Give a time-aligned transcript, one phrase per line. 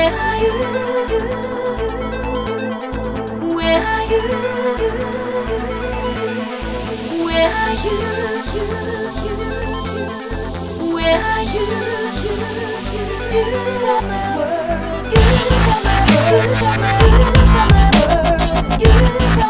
[0.00, 0.52] Where are you?
[3.54, 4.20] Where are you?
[7.26, 7.96] Where are you?
[10.94, 11.66] Where are you?
[13.30, 13.44] You
[13.76, 15.04] from my world.
[15.12, 15.20] You
[15.60, 16.32] from my world.
[17.20, 18.40] You from my world.
[18.80, 18.92] You
[19.36, 19.49] from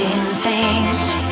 [0.00, 1.29] Changing things.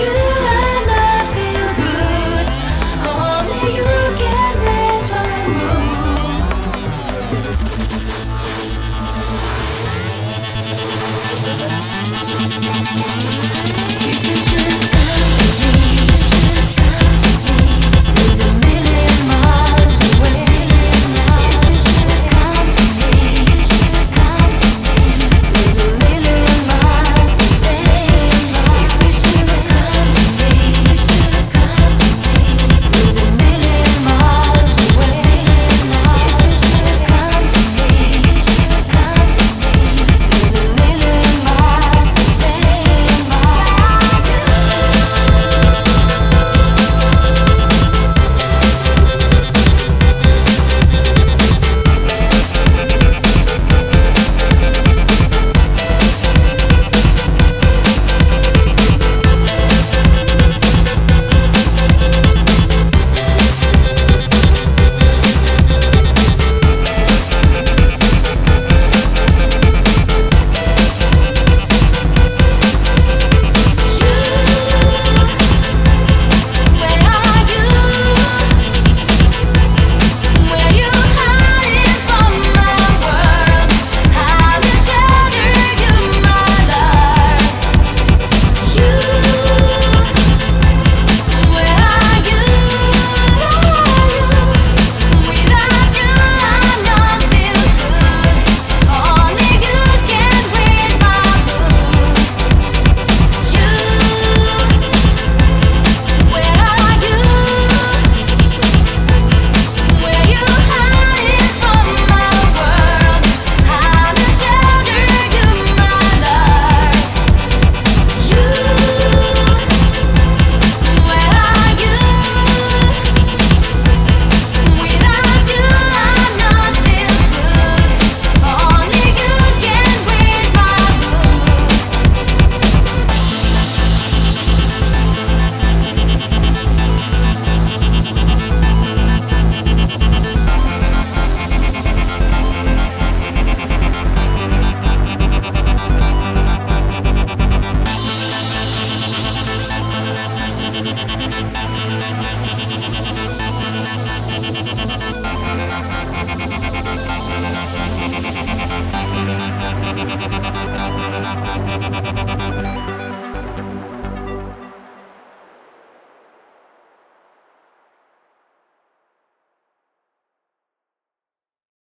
[0.00, 0.25] you.